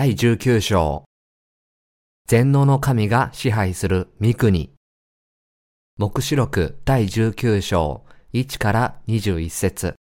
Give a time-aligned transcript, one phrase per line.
[0.00, 1.02] 第19章
[2.28, 4.70] 全能の神が支配する御国
[5.96, 9.96] 目視録第19章1から21節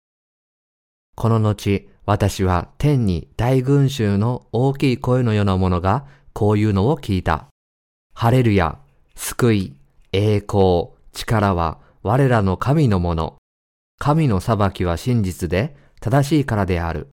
[1.15, 7.47] この後、私は天に大群衆の大きい声のようなものがこういうのを聞いた。
[8.13, 8.79] ハレルヤ、
[9.15, 9.77] 救い、
[10.11, 13.37] 栄光、力は我らの神のもの。
[13.97, 17.14] 神の裁きは真実で正しいからである。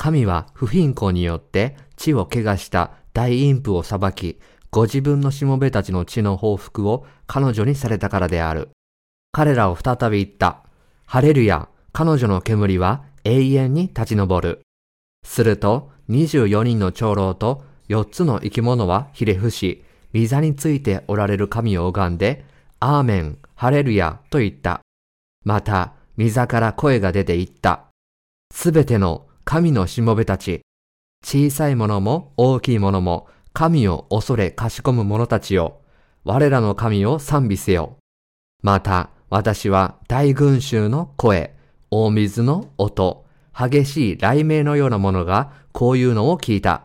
[0.00, 8.70] 神は不貧困によって地を怪我した大陰譜を裁き、ご自分のしもべたちの血の報復を彼女にされたからである。
[9.30, 10.62] 彼らを再び言った。
[11.04, 14.62] ハレルヤ、彼女の煙は永遠に立ち上る。
[15.22, 22.46] すると、24人の長老と4つの生き物はひれ伏し、御座についておられる神を拝んで、
[22.78, 24.80] アーメン、ハレルヤと言った。
[25.44, 27.84] また、御座から声が出て言った。
[28.54, 30.62] すべての神のしもべたち、
[31.24, 35.80] 小さいものも大きいものも、神を恐れかしこむ者たちよ。
[36.24, 37.96] 我らの神を賛美せよ。
[38.62, 41.54] また、私は大群衆の声、
[41.90, 43.24] 大水の音、
[43.56, 46.84] 激しい雷鳴のようなものがこういうのを聞いた。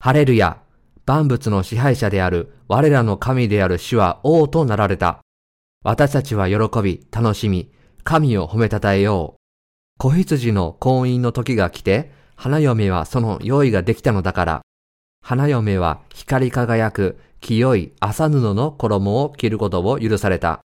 [0.00, 0.60] ハレルヤ、
[1.06, 5.20] 万物の支配者である我らの神である主は王となられた。
[5.84, 7.72] 私たちは喜び、楽しみ、
[8.04, 9.41] 神を褒めたたえよう。
[9.98, 14.62] 子羊の婚姻の時が来て、花嫁はその用意ができたのだから。
[15.22, 20.60] 花嫁は光り輝く清い麻布の衣を着ることを許された。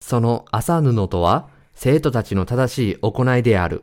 [0.00, 3.82] その麻布とは、生徒たちの正しい行いである。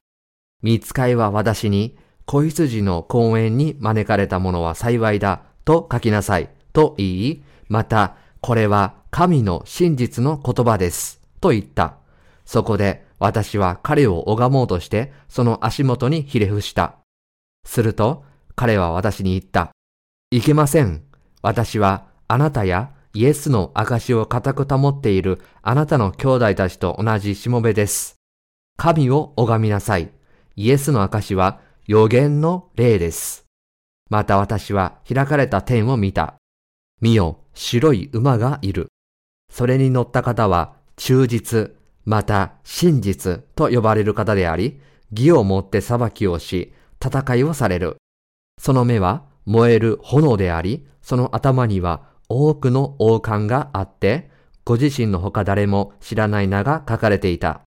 [0.61, 11.95] 見つかいは私に、子羊の公園に招かれた者は幸いだ、と書きなさい、と言い、また、これは神の真実の言葉です、と言った。
[12.45, 16.95] そこで私は彼を拝もうとして、その足元にひれ伏した。
[17.64, 19.70] すると、彼は私に言った。
[20.32, 21.04] いけません。
[21.43, 28.15] 私はあなたやイエスの証を固く保っているあなたの兄弟たちと同じしもべです。
[28.76, 30.11] 神を拝みなさい。
[30.55, 33.45] イエスの証は予言の霊です。
[34.10, 36.37] また私は開かれた天を見た。
[37.02, 38.87] 見よ、白い馬がいる。
[39.52, 41.76] それに乗った方は忠実、
[42.06, 44.80] また真実と呼ばれる方であり、
[45.12, 46.73] 義をもって裁きをし、
[47.04, 47.98] 戦いをされる。
[48.60, 54.30] その目は燃える炎であり、その頭には多くの王冠があって、
[54.64, 57.61] ご自身の他誰も知らない名が書かれていた。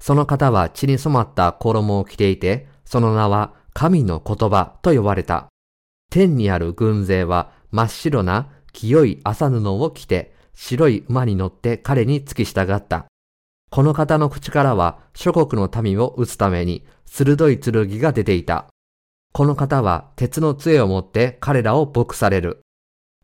[0.00, 5.48] その方は血に染まった衣を着ていて、その名は神の言葉と呼ばれた。
[6.10, 13.06] 天にある軍勢は真っ白な清い麻布を着て、白い馬に乗って彼に付き従った。
[13.74, 18.68] この方の口からは諸国の民を撃つために鋭い剣が出ていた。
[19.32, 22.60] この方は鉄の杖を持って彼らを牧される。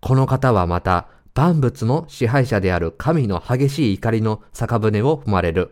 [0.00, 5.70] この方はまた万物の支配者である神の激しい怒りの酒舟を踏まれる。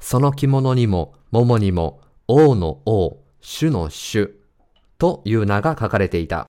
[0.00, 4.34] その着物にも桃にも王の王、主の主
[4.96, 6.46] という名が書かれていた。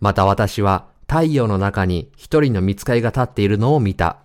[0.00, 4.20] また私は太陽の中に一人の見つかりが立っているのを見た。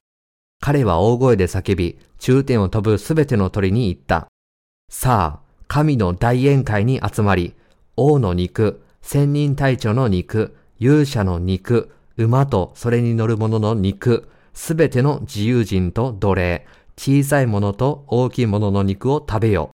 [0.61, 4.27] 彼は大声で叫び、中天を飛ぶすべての鳥に言った。
[4.89, 7.53] さあ、神の大宴会に集まり、
[7.97, 16.65] 王の肉、千人隊長の肉、勇者の肉、馬とそれに乗る者の肉、すべての自由人と奴隷、
[16.97, 19.69] 小さいものと大きいものの肉を食べよ。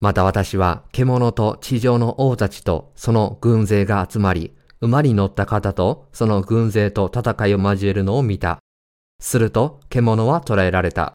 [0.00, 8.58] また私は獣と地上の王たちとその軍勢が集まり、馬に乗った方とその軍勢と戦いを交えるのを見た。
[9.24, 11.14] すると獣は捕らえられた。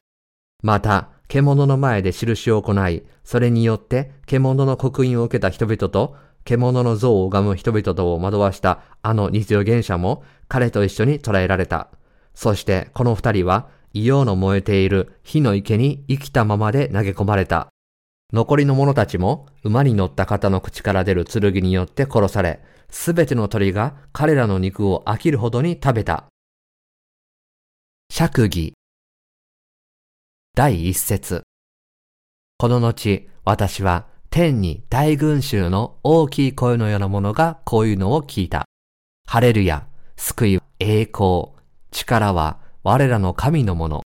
[0.64, 11.88] また、獣の前で印を行い、それによって獣の刻印を受けた人々と、獣の像を拝む人々とを惑わしたあの日常現者も彼と一緒に捕らえられた。
[12.34, 17.68] そしてこの二人は、異様の燃えている火の池に生きたままで投げ込まれた。
[18.32, 26.29] 残りの者たちも馬に乗った方の口から出る剣によって殺され、すべての鳥が彼らの肉を飽きるほどに食べた。
[28.12, 28.74] 釈義
[30.56, 31.42] 第一節
[32.58, 38.66] この後、私は天に大群衆の大きい声のようなものがこういうのを聞いた。
[39.28, 39.86] ハレルヤ、
[40.16, 41.50] 救い、栄光、
[41.92, 44.02] 力は我らの神のもの。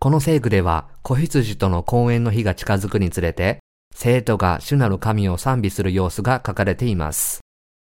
[0.00, 3.58] この聖句では、子羊との公演の日が近づくにつれて、
[3.94, 7.45] 生徒が主なる神を賛美する様子が書かれています。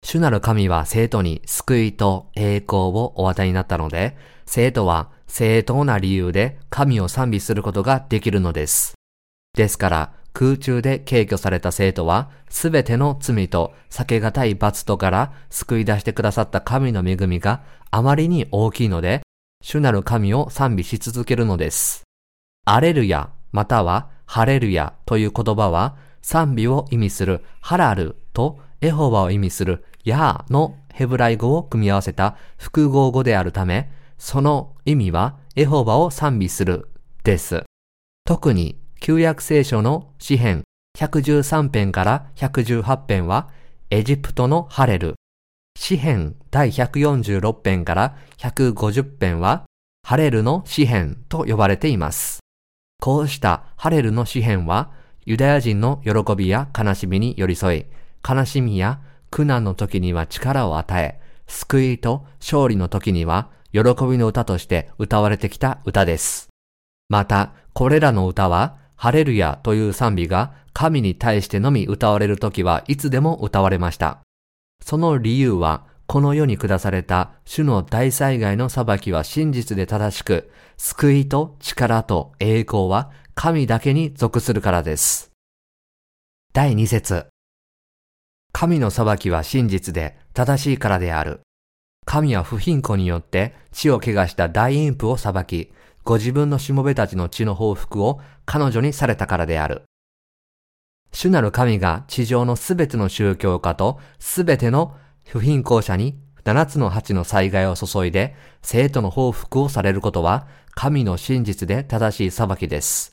[0.03, 4.17] 主なる神は生徒に救いと栄光をお与えになったので、
[4.47, 8.95] 生徒は正当な理由で神を賛美することができるのです。
[9.55, 19.23] ですから、空中で軽挙された生徒は、すべての罪と避けがたい罰とから救い出してくださった神の恵みがあまりに大きいので、
[19.63, 22.05] 主なる神を賛美し続けるのです。
[22.65, 36.89] アレルヤ、またはハレルヤという言葉は、賛美を意味するハラルとエホバを意味するヤーのヘブライ語を組み合わせた複合語であるため、その意味はエホバを賛美する
[37.25, 37.65] です。
[38.25, 40.65] 特に旧約聖書の詩編
[40.97, 43.49] 113編から118編は
[43.91, 45.15] エジプトのハレル。
[45.77, 49.65] 詩編第146編から150編は
[50.05, 52.41] ハレルの詩編と呼ばれています。
[53.01, 54.91] こうしたハレルの詩編は
[55.25, 57.87] ユダヤ人の喜びや悲しみに寄り添い、
[58.27, 59.01] 悲しみや
[59.31, 66.49] 苦難の時には力を与え、救いと勝利の時には喜びの歌として歌われてきた歌です。
[67.09, 74.21] また、これらの歌はハレルヤという賛美が神に対してのみ歌われるときはいつでも歌われました。
[74.85, 85.31] その理由は、この世に下された主の大災害の裁きは真実で正しく、救いと力と栄光は神だけに属するからです。
[86.53, 87.27] 第2節
[88.53, 91.41] 神の裁きは真実で正しいからである。
[92.05, 95.73] 神は不貧困によって血を汚した大陰譜を裁き、
[96.05, 99.83] ご自分のしもべたちの血の報復を彼女にされたからである。
[101.13, 104.97] 主なる神が地上のすべての宗教家とすべての
[105.27, 113.13] 不貧困者に七つの八の災害を注いで生徒の報復をされることは神の真実で正しい裁きです。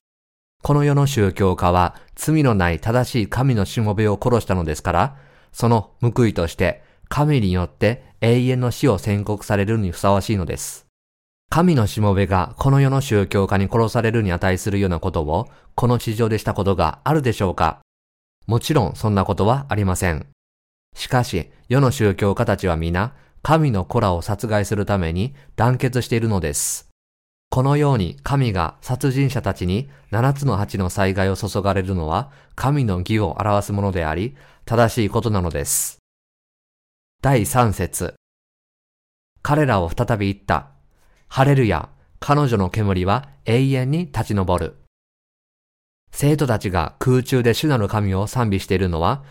[0.64, 5.18] この世の宗教家は罪のない正しい神のしもべを殺したのですから、
[5.56, 10.86] その報いとして神によって永遠の死を宣告されるにふさわしいのです。
[11.50, 17.80] 神のしもべがこの世の宗教家に殺されるに値するようなことをこの地上でしたことがあるでしょうか
[18.48, 20.28] もちろんそんなことはありません。
[20.94, 26.90] しかし、世の宗教家たちは皆、神の子らを殺害するために団結しているのです。
[27.50, 34.36] このように神が殺人者たちに七つの八の災害を注がれるのは神の義を表すものであり、
[34.68, 36.00] 正しいことなのです。
[37.22, 38.16] 第三節
[39.44, 40.72] 彼らを再び言った。
[41.28, 41.90] ハレルヤ、
[42.20, 44.78] 彼女の煙は永遠に立ち上る。
[46.12, 49.24] 生徒たちが空中で主なる神を賛美しているのは、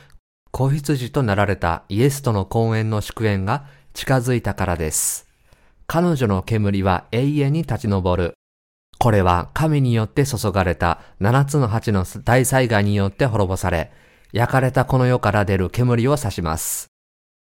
[0.52, 5.26] 子羊となられたイエスとの婚宴の祝宴が近づいたからです。
[5.88, 8.34] 彼女の煙は永遠に立ち上る。
[9.00, 13.90] これは神によって注がれた七つの八の大災害によって滅ぼされ、
[14.34, 16.88] 焼かれたこの世から出る煙を指します。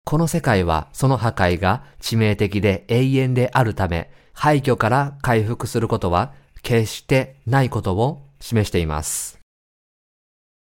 [0.04, 6.34] この世界はその破壊が致命的で永遠であるため、廃墟から回復することは
[6.64, 9.40] 決してないことを示しています。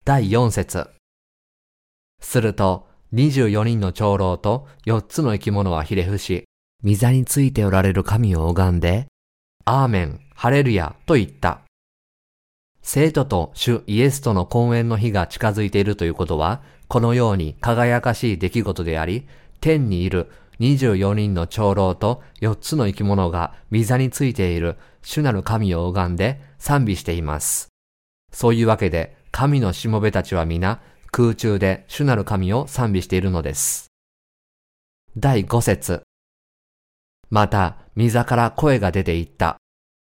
[0.05, 0.91] 第4節
[2.23, 6.45] すると、24人の長老と4つの生き物はひれ伏し、
[6.85, 9.09] 御座についておられる神を拝んで、
[9.65, 11.63] アーメン、ハレルヤと言った。
[12.83, 19.29] 生徒と主イエスとの婚宴の日が近づいているということは、このように輝かしい出来事であり、
[19.61, 27.69] 天にいる24人の長老と4つの生き物が御座についている主なる神を拝んで賛美しています。
[28.33, 30.81] そういうわけで、神のしもべたちは皆
[31.13, 33.89] 空中で主なる神を賛美しているのです。
[35.17, 36.03] 第5節
[37.31, 39.57] また、御座から声が出ていった。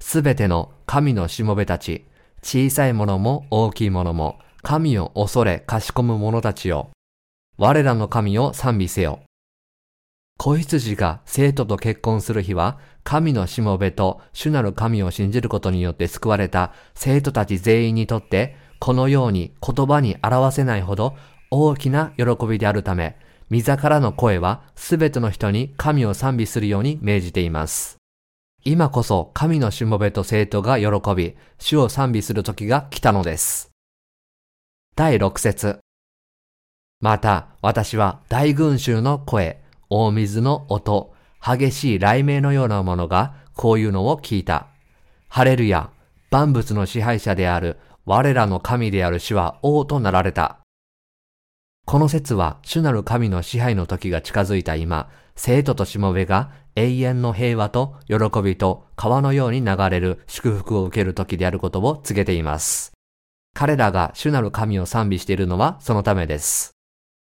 [0.00, 2.06] すべての神のしもべたち、
[2.42, 6.90] 小さいものも大きいものも、神を恐れかしこむ者たちよ。
[7.56, 9.20] 我らの神を賛美せよ。
[10.38, 21.14] 子羊が生徒と結婚する日は、神のしもべと主なる神を信じることによって救われた生徒たち全員にとって、このように言葉に表せないほど
[21.50, 23.16] 大きな喜びであるため、
[23.52, 28.01] 御座からの声はすべての人に神を賛美するように命じています。
[28.64, 33.72] 今こそ神のしもべと生徒が喜び、主を賛美する時が来たのです。
[34.94, 35.80] 第6節
[37.00, 41.12] また私は大群衆の声、大水の音、
[41.44, 44.68] 激しい雷鳴のようなものがこういうのを聞いた。
[45.26, 45.90] ハレルヤ、
[46.30, 50.60] 万物の支配者である我らの神である主は王となられた。
[51.84, 62.92] この説は主なる神の支配の時が近づいた今、生徒としもべが永遠の平和と喜びと川のように流れる祝福を受ける時であることを告げています。
[63.54, 66.72] 彼らが主なる神を賛美しているのはそのためです。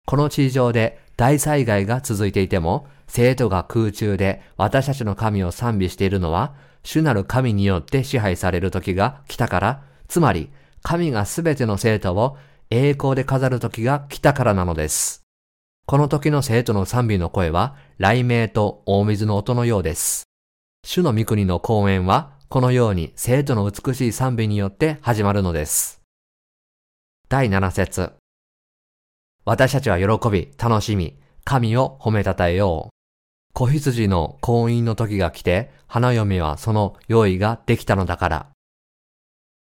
[0.06, 10.50] この地上で大災害が続いていても、生徒が空中で私たちの神を賛美しているのは、主なる神によって支配される時が来たから、つまり、
[10.82, 12.36] 神がすべての生徒を
[12.68, 15.23] 栄光で飾る時が来たからなのです。
[15.86, 20.24] この時の生徒の賛美の声は、雷鳴と大水の音のようです。
[20.82, 26.00] 主の御国の講演は、このように生徒の美しい賛美によって始まるのです。
[27.28, 28.14] 第7節
[29.44, 32.94] 私たちは喜び、楽しみ、神を褒めたたえよう。
[33.52, 38.46] 子羊の婚姻の時が来て、花嫁はその用意ができたのだから。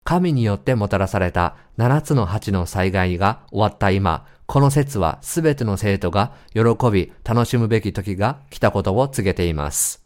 [0.04, 10.02] 神によってもたらされた七つの八の災害が終わった今、この説はすべての生徒が喜び楽しむべき時が来たことを告げています。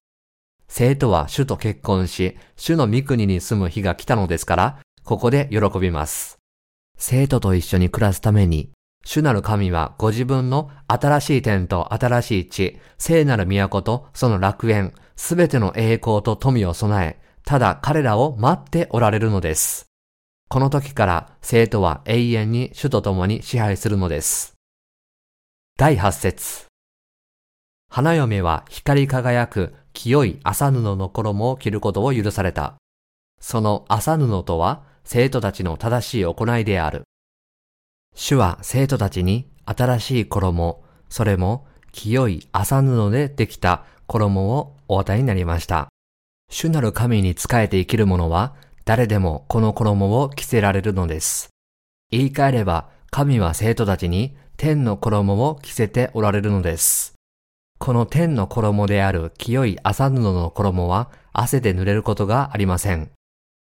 [0.69, 6.37] 生徒は主と結婚し、主の御国に住む日が来たのですから、ここで喜びます。
[6.99, 8.71] 生徒と一緒に暮らすために、
[9.07, 19.94] 主なる神はご自分の新しい天と新しい地、聖なる都とその楽園、すべての栄光と富を備え、ただ彼らを待っておられるのです。
[20.54, 24.54] この時から生徒は永遠に主と共に支配するのです。
[25.76, 26.66] 第8節
[27.90, 32.76] 花嫁は光り輝く清い麻布の衣を着ることを許された。
[33.40, 37.02] その麻布とは生徒たちの正しい行いである。
[38.14, 45.88] 主は生徒たちに新しい衣、それも清い麻布でできた衣をお与えになりました。
[46.49, 48.54] 主なる神に仕えて生きる者は
[48.85, 51.49] 誰でもこの衣を着せられるのです。
[52.11, 57.14] 言い換えれば、神は生徒たちに天の衣を着せておられるのです。
[57.79, 63.11] この天の衣である清い麻布の衣は汗で濡れることがありません。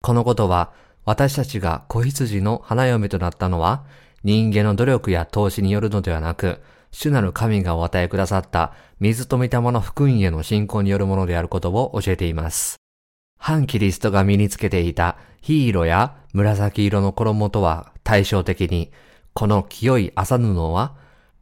[0.02, 0.72] このことは
[1.04, 3.84] 私たちが子羊の花嫁となったのは
[4.22, 6.60] 人間の努力や投資によるのではなく、
[6.92, 12.76] 主なる神がお与えくださった水と御霊の福音への信仰によるものであることを教えています。
[13.42, 18.92] 反キリストが身につけていた火色や紫色の衣とは対照的に、
[19.32, 20.94] この清い麻布は、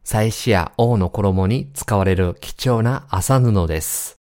[0.05, 4.15] 祭司や王の衣に使われる貴重な麻布です。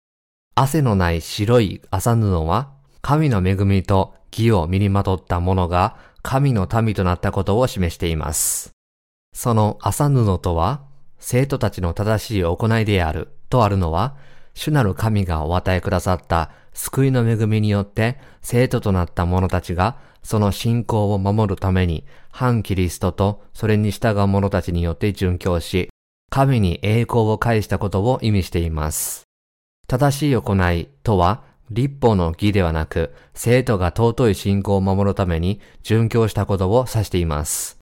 [0.55, 2.71] 汗のない白い麻布は、
[3.03, 8.71] 神の恵みと義を身にまとった者が神の民となったことを示しています。
[9.35, 10.83] その麻布とは、
[11.19, 14.15] 生徒たちの正しい行いであるとあるのは、
[14.55, 25.89] 主なる神がお与えくださった救いの恵みによって生徒となった者たちがその信仰を守るために反キリストとそれに従う者たちによって殉教し、
[26.31, 29.23] 神に栄光を返したことを意味しています。
[29.87, 37.79] 正しい行いとは、立法の義ではなく、生徒が尊い信仰を守るために殉教したことを指しています。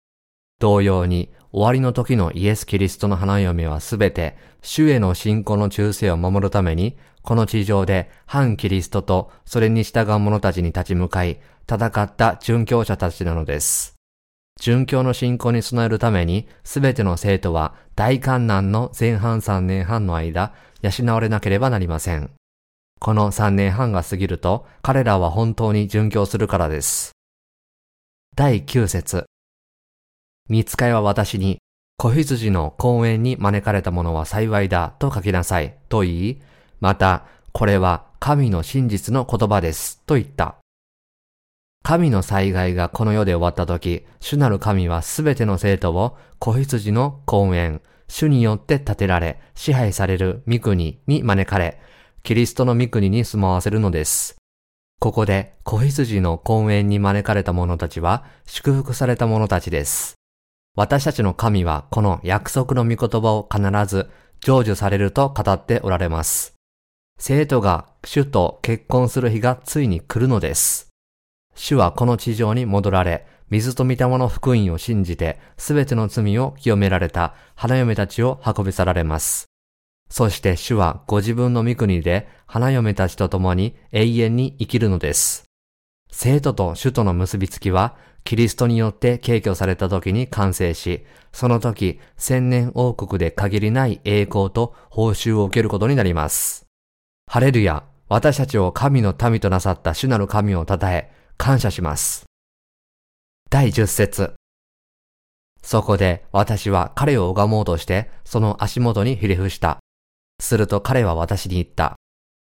[0.58, 13.95] 同様に、終わりの時のイエス・キリストの花嫁はすべて、主への信仰の忠誠を守るために、この地上で反キリストとそれに従う者たちに立ち向かい、戦った殉教者たちなのです。
[14.61, 20.52] 殉教の信仰に備えるために、すべての生徒は大観難の前半3年半の間、
[20.83, 22.31] 養われなければなりません。
[23.00, 27.12] この3年半が過ぎると、彼らは本当に殉教するからです。
[28.37, 29.26] 第9節
[30.49, 31.59] 見つかいは私に、
[31.97, 36.43] 子羊の公園に招かれた者は幸いだと書きなさいと言い、
[36.82, 40.56] また、これは神の真実の言葉ですと言った。
[41.84, 51.80] 神の災害がこの世で終わった時、主なる神はすべての生徒を子羊の公園、主によって建てられ、支配される御国に招かれ、
[52.24, 54.34] キリストの御国に住まわせるのです。
[54.98, 60.14] ここで子羊の公園に招かれた者たちは祝福された者たちです。
[60.74, 64.10] 私たちの神はこの約束の御言葉を必ず
[64.44, 66.54] 成就されると語っておられます。
[67.19, 70.88] 生徒が主と結婚する日がついに来るのです。
[71.54, 79.47] 主はこの地上に戻られ、水と御霊の福音を信じて、すべての罪を清められた花嫁たちを運び去られます。
[80.09, 85.45] そして主はご自分の御国で花嫁たちと共に永遠に生きるのです。
[86.11, 96.62] 生徒と主との結びつきは、キリストによって敬挙された時に完成し、その時、千年王国で限りない栄光と報酬を受けることになります。
[97.32, 102.26] ハレルヤ、私たちを神の民となさった主なる神を称え、感謝します。
[103.48, 104.34] 第10節
[105.62, 109.78] そこで私は彼を拝もうとして、その足元にひれ伏した。
[110.42, 111.94] すると彼は私に言った。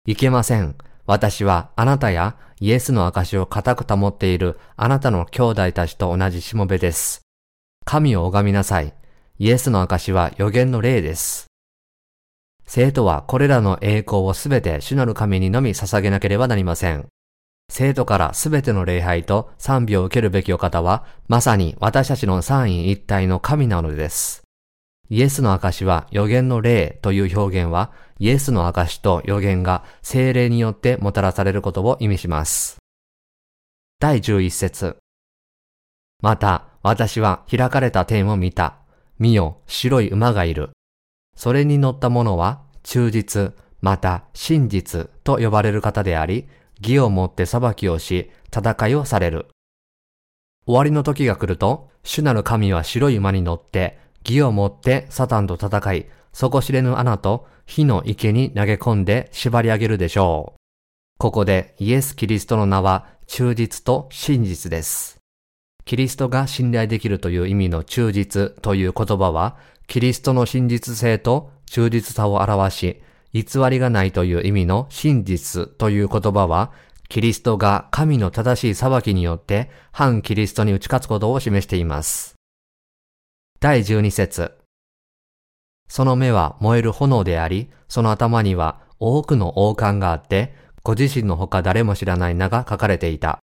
[0.05, 0.75] いけません。
[1.07, 7.23] 私はあなたやイエスの証を固く保っているあなたの兄弟たちと同じしもべです。
[7.85, 8.93] 神を拝みなさい。
[9.39, 11.52] イエスの証は予言の霊です。
[12.75, 17.07] 生徒はこれらの栄光をすべて主なる神にのみ捧げなければなりません。
[17.69, 24.45] 生徒からすべての礼拝と賛美を受けるべきお方は、まさに私たちの三位一体の神なのです。
[25.11, 32.79] イエスの証は予言の霊という表現は、イエスの証と予言が精霊によってもたらされることを意味します。
[34.01, 34.97] 第11節
[36.23, 38.77] また、私は開かれた天を見た。
[39.19, 40.71] 見よ、白い馬がいる。
[41.37, 46.47] それに乗った者は、忠実、また真実と呼ばれる方であり、
[46.81, 49.47] 義をもって裁きをし、戦いをされる。
[50.67, 60.61] 終わりの時が来ると、主なる神は白い馬に乗って、義をもってサタンと戦い、底知れぬ穴と火の池に投げ込んで縛り上げるでしょう。
[61.19, 65.19] ここでイエス・キリストの名は忠実と真実です。
[65.85, 69.57] キリストが信頼できるという意味の忠実という言葉は、
[69.93, 73.03] キリストの真実性と忠実さを表し、
[73.35, 76.73] 偽りがないという意味の真実という言葉は、
[77.11, 82.37] キリストが神の正しい裁きによって反キリストに打ち勝つことを示しています。
[83.61, 84.53] 第12節
[85.91, 93.41] その目は燃える炎であり、その頭には多くの王冠があって、ご自身のほか誰も知らない名が書かれていた。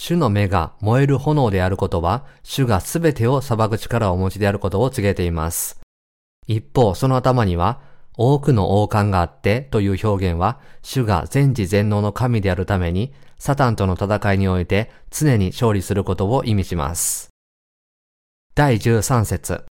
[0.00, 5.80] 主の目が燃える炎であることは、主がすべてを裁く力をお持ちであることを告げています。
[6.46, 7.80] 一方、その頭には、
[8.16, 17.30] 多くの王冠があってという表現は、主が全知全能の神であるために、サタンとの戦いにおいて常に勝利することを意味します。
[18.54, 19.64] 第13節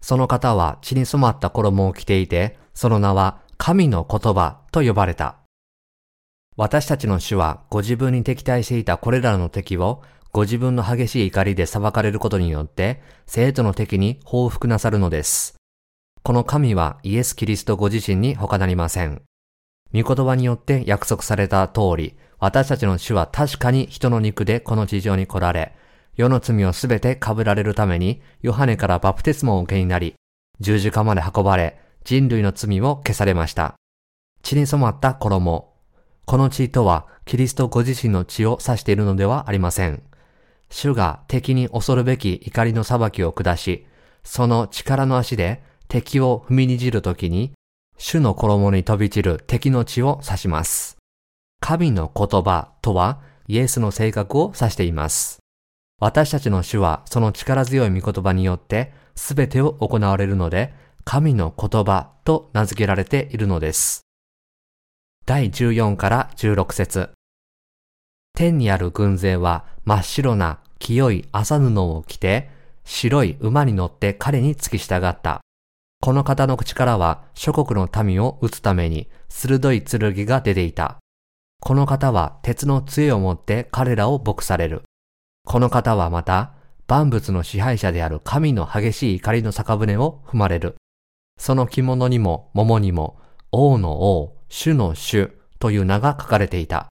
[0.00, 5.40] その方は血に染まった衣を着ていて、その名は神の言葉と呼ばれた。
[6.56, 10.02] 私たちの主はご自分に敵対していたこれらの敵を
[10.32, 15.56] ご自分の激しい怒りで裁かれることによって生徒の敵に報復なさるのです。
[16.22, 19.22] この神はイエス・キリストご自身に他なりません。
[19.92, 25.74] 御言葉によって約束された通り、私たちの主は確かに人の肉でこの地上に来られ、
[26.16, 30.14] 世の罪をすべて被られるために、ヨハネからバプテスモを受けになり、
[30.60, 33.74] 十字架まで運ばれ、人類の罪を消されました。
[34.42, 35.69] 血に染まった衣、
[36.30, 40.00] この血とはキリストご自身の血を指しているのではありません。
[40.70, 43.84] 主が敵に恐るべき怒りの裁きを下し、
[44.22, 47.50] その力の足で敵を踏みにじるときに、
[47.98, 50.98] 主の衣に飛び散る敵の血を指します。
[51.58, 55.40] 神の言葉とはイエスの性格を指しています。
[55.98, 64.02] 私たちの主はその力強い御言葉によって全てを行われるので、神の言葉と名付けられているのです。
[65.30, 67.10] 第14から16節
[68.34, 72.50] 天にある軍勢は真っ白な清い麻布を着て、
[72.84, 75.40] 白い馬に乗って彼に付き従った。
[76.00, 80.98] この方の口からは諸国の民を撃つために鋭い剣が出ていた。
[81.60, 84.82] この方は鉄の杖を持って彼らを牧される。
[85.46, 86.54] この方はまた
[86.88, 90.74] 万物の支配者である神の激しい怒りの酒舟を踏まれる。
[91.38, 93.20] その着物にも桃にも
[93.52, 96.88] 王の王、主の主という名が書かれていた。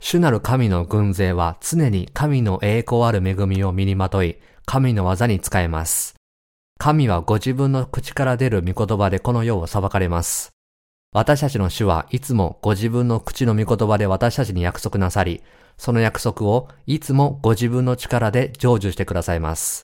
[0.00, 6.14] 主なる神の軍勢は常に神の栄光ある恵みを身にまとい、神の技に使えます。
[6.78, 10.50] 神はご自分の口から出る御言葉でこの世を裁かれます。
[11.12, 15.42] 私たちの主はいつもご自分の口の御言葉で私たちに約束なさり、
[15.76, 19.82] その約束をいつもご自分の力で成就してくださいます。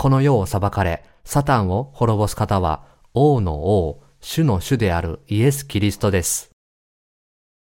[0.00, 6.52] この世を裁かれ、サタンを滅ぼす方は、王の王、主の主であるイエス・キリストです。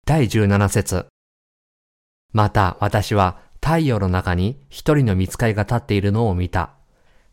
[0.06, 1.08] 第17節
[2.32, 6.70] また私は太陽の中に一人の見つかりが立っているのを見た。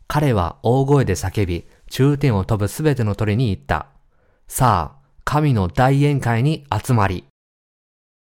[0.07, 3.89] 彼は大声で叫び、中天を飛ぶすべての鳥に言った。
[4.47, 7.25] さあ、神の大宴会に集まり。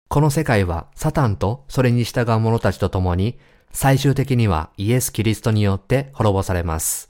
[0.08, 3.40] この世界はサタンとそれに従う者たちと共に、
[3.72, 7.10] 最終的にはイエス・キリストによって滅ぼされます。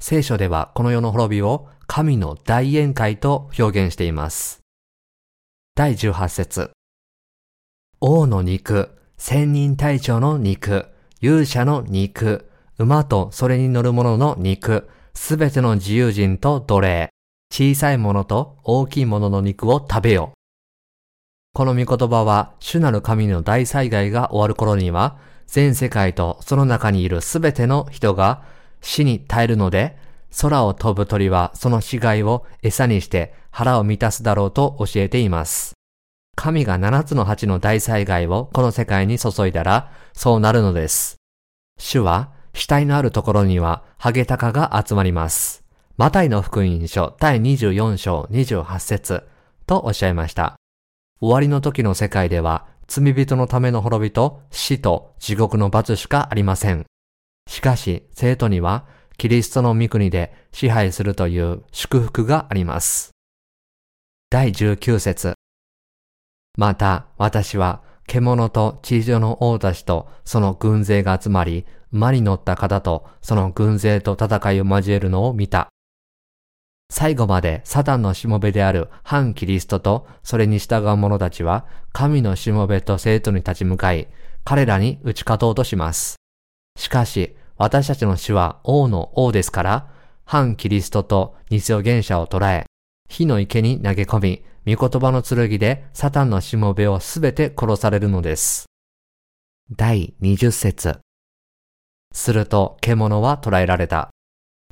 [0.00, 4.60] 聖書ではこの世の滅びを神の大宴会と表現しています。
[5.74, 6.70] 第18節
[8.00, 10.86] 王の肉、千人隊長の肉、
[11.20, 17.10] 勇者の肉、馬とそれに乗る者の肉、すべての自由人と奴隷、
[17.52, 20.32] 小さいものと大きいものの肉を食べよ。
[21.54, 28.42] この御言葉は、主なる神の大災害が終わる頃には、全世界とその中にいるすべての人が
[28.80, 29.96] 死に絶えるので、
[30.40, 35.74] 空を飛ぶ鳥はその死骸を餌にして腹を満たすだろうと教えています。
[36.36, 41.16] 神が七つの八の大災害をこの世界に注いだら、そうなるのです。
[41.78, 45.64] 主は、死体のあるところには、ハゲタカが集まります。
[45.96, 49.24] マタイの福音書第24章28節
[49.64, 50.56] とおっしゃいました。
[51.20, 56.84] 終わりの時の世界では罪人のための滅びと死と地獄の罰しかありません。
[57.48, 63.10] しかし、生徒にはキリストの御国で支配するという祝福があります。
[64.30, 65.34] 第19節
[66.56, 75.68] また私は獣と地上の王たちとその軍勢が集まり、馬に乗った方とその軍勢と戦いを交えるのを見た。
[76.90, 84.08] 最後までサタンのしもべである反キリストとそれに従う者たちは神のしもべと生徒に立ち向かい、
[84.44, 86.16] 彼らに打ち勝とうとします。
[86.76, 89.90] しかし、私たちの死は王の王ですから、
[90.24, 92.66] 反キリストと偽予言者を捉え、
[93.08, 94.20] 火の池に投げ込
[94.66, 98.64] み、御言葉の剣でサタンのしもべをすべて殺されるのです。
[99.70, 100.98] 第20節
[102.12, 104.10] すると獣は捕らえられた。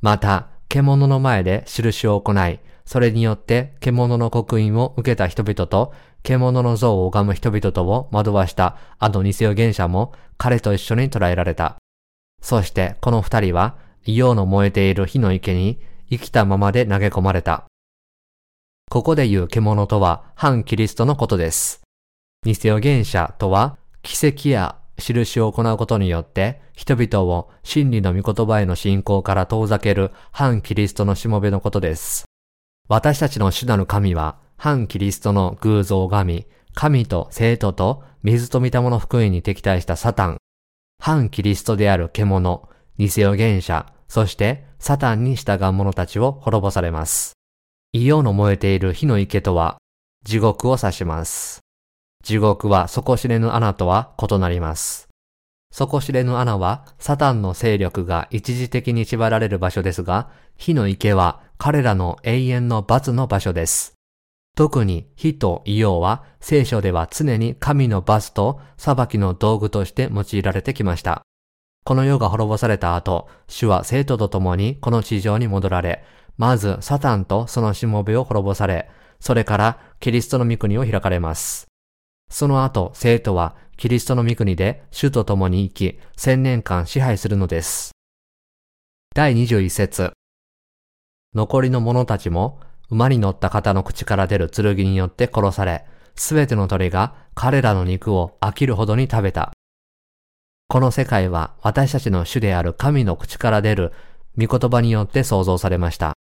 [0.01, 5.93] また、獣の前で印を行い、それによって獣の刻印を受けた人々と、
[6.23, 11.77] 獣の像を拝む人々とを惑わしたあの偽予言者も彼と一緒に捕らえられた。
[12.43, 15.79] そしてこの二人は、異様の燃えている火の池に
[16.11, 17.65] 生きたままで投げ込まれた。
[18.91, 21.81] ここで言う獣とは反キリストのことです。
[22.45, 32.25] 偽予言者とは奇跡や印を行うことによって人々を真理の御言葉への信仰から遠ざける反キリストのしもべのことです。
[32.89, 40.39] 私たちの主なる神は反キリストの偶像神、神と生徒と水と御霊の福音に敵対したサタン、
[41.05, 47.33] 反キリストである獣、偽予言者、そしてサタンに従う者たちを滅ぼされます。
[47.93, 49.79] 異様の燃えている火の池とは
[50.23, 51.59] 地獄を指します。
[52.23, 55.09] 地獄は底知れぬ穴とは異なります。
[55.73, 63.95] 底知れぬ穴はサタンの勢力が一時的に縛られる場所ですが、火の池は彼らの永遠の罰の場所です。
[64.55, 71.23] 特に火と異様は聖書では常に神の罰と裁きの道具として用いられてきました。
[71.85, 76.05] この世が滅ぼされた後、主は生徒と共にこの地上に戻られ、
[76.37, 81.67] まずサタンとそのしもべを滅ぼされ、それからキリストの御国を開かれます。
[82.31, 87.93] その後、生徒はキリストの御国で主と共に生き、千年間支配するのです。
[89.15, 90.13] 第21節
[91.35, 92.61] 残りの者たちも、
[92.93, 99.51] 馬に乗った方の口から出る剣によって殺され、すべての鳥が彼らの肉を飽きるほどに食べた。
[100.69, 103.93] この世界は私たちの主である神の口から出る
[104.37, 106.13] 御言葉によって創造されました。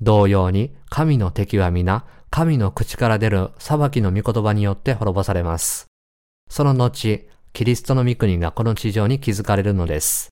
[0.00, 5.86] 同様に神の敵は皆神の口から出る裁きの御言葉によって滅ぼされます。
[6.48, 10.30] その後、キリストの御国がこの地上に築かれるのです。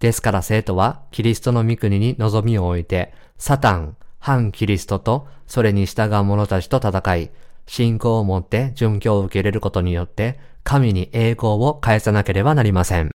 [0.00, 7.30] ですから生徒はキリストの御国に望みを置いて、サタン、反キリストとそれに従う者たちと戦い、
[7.66, 13.13] 信仰を持って殉教を受け入れることによって、神に栄光を返さなければなりません。